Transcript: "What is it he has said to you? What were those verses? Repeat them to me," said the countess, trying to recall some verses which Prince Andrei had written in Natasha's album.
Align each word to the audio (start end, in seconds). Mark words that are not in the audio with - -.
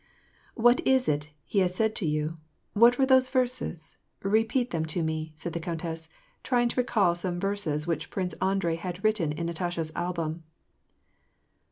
"What 0.55 0.79
is 0.83 1.07
it 1.07 1.29
he 1.45 1.59
has 1.59 1.75
said 1.75 1.93
to 1.97 2.07
you? 2.07 2.37
What 2.73 2.97
were 2.97 3.05
those 3.05 3.29
verses? 3.29 3.97
Repeat 4.23 4.71
them 4.71 4.83
to 4.87 5.03
me," 5.03 5.31
said 5.35 5.53
the 5.53 5.59
countess, 5.59 6.09
trying 6.41 6.69
to 6.69 6.81
recall 6.81 7.13
some 7.13 7.39
verses 7.39 7.85
which 7.85 8.09
Prince 8.09 8.33
Andrei 8.41 8.77
had 8.77 9.03
written 9.03 9.31
in 9.31 9.45
Natasha's 9.45 9.91
album. 9.95 10.41